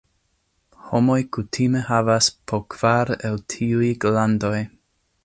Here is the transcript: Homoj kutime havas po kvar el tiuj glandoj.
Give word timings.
Homoj 0.85 1.17
kutime 1.37 1.83
havas 1.89 2.31
po 2.53 2.61
kvar 2.77 3.15
el 3.31 3.41
tiuj 3.55 3.95
glandoj. 4.07 4.57